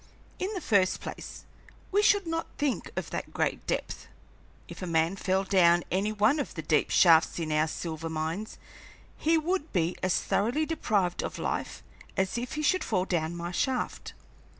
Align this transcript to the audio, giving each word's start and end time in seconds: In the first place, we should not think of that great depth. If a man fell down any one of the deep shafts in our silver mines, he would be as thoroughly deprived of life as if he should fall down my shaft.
In 0.39 0.51
the 0.55 0.61
first 0.61 0.99
place, 0.99 1.45
we 1.91 2.01
should 2.01 2.25
not 2.25 2.47
think 2.57 2.89
of 2.95 3.11
that 3.11 3.31
great 3.31 3.67
depth. 3.67 4.07
If 4.67 4.81
a 4.81 4.87
man 4.87 5.15
fell 5.15 5.43
down 5.43 5.83
any 5.91 6.11
one 6.11 6.39
of 6.39 6.55
the 6.55 6.63
deep 6.63 6.89
shafts 6.89 7.37
in 7.37 7.51
our 7.51 7.67
silver 7.67 8.09
mines, 8.09 8.57
he 9.15 9.37
would 9.37 9.71
be 9.71 9.95
as 10.01 10.19
thoroughly 10.19 10.65
deprived 10.65 11.21
of 11.21 11.37
life 11.37 11.83
as 12.17 12.35
if 12.39 12.53
he 12.53 12.63
should 12.63 12.83
fall 12.83 13.05
down 13.05 13.35
my 13.35 13.51
shaft. 13.51 14.15